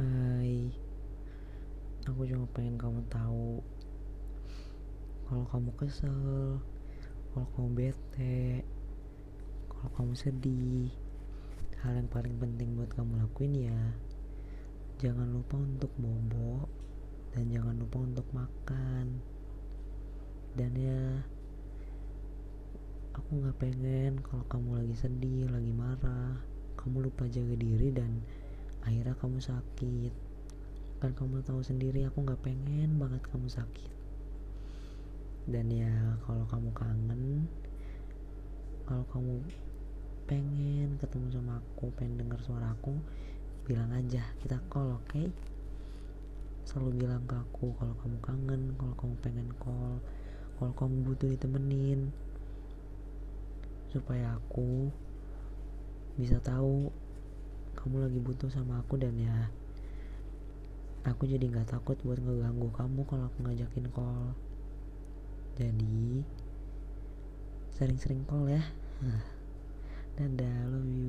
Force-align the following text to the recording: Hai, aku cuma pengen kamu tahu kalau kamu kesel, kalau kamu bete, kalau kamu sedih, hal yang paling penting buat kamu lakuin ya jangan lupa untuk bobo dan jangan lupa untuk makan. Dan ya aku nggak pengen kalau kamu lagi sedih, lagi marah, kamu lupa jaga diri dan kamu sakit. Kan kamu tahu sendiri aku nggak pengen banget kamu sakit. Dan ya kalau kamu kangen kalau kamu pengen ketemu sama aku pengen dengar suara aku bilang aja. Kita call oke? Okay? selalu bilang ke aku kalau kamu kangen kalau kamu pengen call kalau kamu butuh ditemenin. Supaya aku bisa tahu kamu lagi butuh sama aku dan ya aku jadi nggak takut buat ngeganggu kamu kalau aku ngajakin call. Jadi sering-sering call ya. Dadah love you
Hai, 0.00 0.72
aku 2.08 2.24
cuma 2.24 2.48
pengen 2.56 2.80
kamu 2.80 3.04
tahu 3.12 3.60
kalau 5.28 5.44
kamu 5.52 5.70
kesel, 5.76 6.56
kalau 7.28 7.46
kamu 7.52 7.68
bete, 7.76 8.64
kalau 9.68 9.92
kamu 10.00 10.16
sedih, 10.16 10.88
hal 11.84 12.00
yang 12.00 12.08
paling 12.08 12.32
penting 12.40 12.80
buat 12.80 12.88
kamu 12.96 13.12
lakuin 13.20 13.52
ya 13.52 13.82
jangan 15.04 15.28
lupa 15.36 15.60
untuk 15.60 15.92
bobo 16.00 16.64
dan 17.36 17.52
jangan 17.52 17.76
lupa 17.76 18.00
untuk 18.00 18.24
makan. 18.32 19.20
Dan 20.56 20.80
ya 20.80 21.28
aku 23.20 23.36
nggak 23.36 23.60
pengen 23.60 24.16
kalau 24.24 24.48
kamu 24.48 24.80
lagi 24.80 24.96
sedih, 24.96 25.44
lagi 25.52 25.76
marah, 25.76 26.40
kamu 26.80 27.12
lupa 27.12 27.28
jaga 27.28 27.52
diri 27.52 27.92
dan 27.92 28.24
kamu 29.20 29.38
sakit. 29.38 30.12
Kan 30.98 31.12
kamu 31.12 31.44
tahu 31.44 31.60
sendiri 31.60 32.08
aku 32.08 32.24
nggak 32.24 32.40
pengen 32.40 32.96
banget 32.96 33.20
kamu 33.28 33.46
sakit. 33.46 33.92
Dan 35.44 35.68
ya 35.68 35.92
kalau 36.24 36.48
kamu 36.48 36.72
kangen 36.72 37.44
kalau 38.88 39.04
kamu 39.12 39.44
pengen 40.24 40.98
ketemu 40.98 41.26
sama 41.30 41.60
aku 41.60 41.92
pengen 41.94 42.26
dengar 42.26 42.40
suara 42.40 42.72
aku 42.72 42.96
bilang 43.68 43.92
aja. 43.92 44.24
Kita 44.40 44.56
call 44.72 44.96
oke? 44.96 45.04
Okay? 45.12 45.28
selalu 46.70 47.02
bilang 47.02 47.26
ke 47.26 47.34
aku 47.34 47.74
kalau 47.82 47.94
kamu 47.98 48.18
kangen 48.22 48.62
kalau 48.78 48.94
kamu 48.94 49.14
pengen 49.26 49.48
call 49.58 49.98
kalau 50.54 50.72
kamu 50.78 50.94
butuh 51.02 51.28
ditemenin. 51.34 52.14
Supaya 53.90 54.38
aku 54.38 54.86
bisa 56.14 56.38
tahu 56.38 56.94
kamu 57.80 57.96
lagi 58.04 58.20
butuh 58.20 58.52
sama 58.52 58.84
aku 58.84 59.00
dan 59.00 59.16
ya 59.16 59.48
aku 61.08 61.24
jadi 61.24 61.48
nggak 61.48 61.72
takut 61.72 61.96
buat 62.04 62.20
ngeganggu 62.20 62.68
kamu 62.76 63.00
kalau 63.08 63.24
aku 63.32 63.38
ngajakin 63.48 63.88
call. 63.88 64.36
Jadi 65.56 66.20
sering-sering 67.72 68.28
call 68.28 68.52
ya. 68.52 68.60
Dadah 70.20 70.68
love 70.68 70.84
you 70.84 70.99